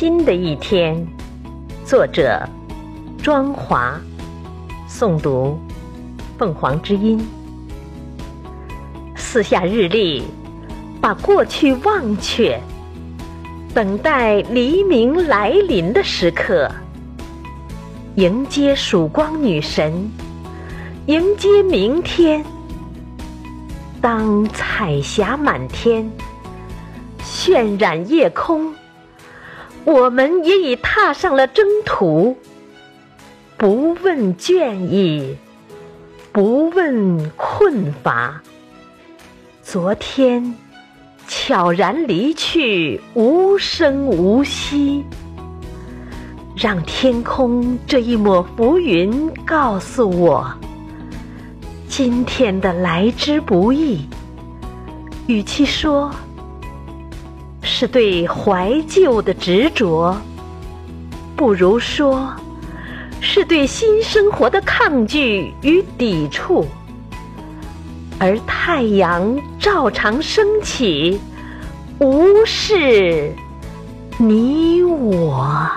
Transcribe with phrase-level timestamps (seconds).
[0.00, 1.04] 新的一天。
[1.84, 2.40] 作者：
[3.20, 4.00] 庄华。
[4.88, 5.58] 诵读：
[6.38, 7.20] 凤凰之音。
[9.16, 10.22] 四下日历，
[11.00, 12.60] 把过去忘却，
[13.74, 16.70] 等待黎明来临的时刻，
[18.14, 20.08] 迎接曙光女神，
[21.06, 22.44] 迎接明天。
[24.00, 26.08] 当彩霞满天，
[27.20, 28.72] 渲染夜空，
[29.84, 32.36] 我们也已踏上了征途。
[33.56, 35.36] 不问倦意，
[36.32, 38.40] 不问困乏。
[39.62, 40.54] 昨天
[41.26, 45.04] 悄然离去，无声无息。
[46.56, 50.52] 让天空这一抹浮云告诉我。
[51.88, 54.06] 今天的来之不易，
[55.26, 56.12] 与其说
[57.80, 60.20] 是对怀旧的执着，
[61.36, 62.34] 不如说
[63.20, 66.66] 是对新生活的抗拒与抵触。
[68.18, 71.20] 而太阳照常升起，
[72.00, 73.32] 无视
[74.16, 75.70] 你我。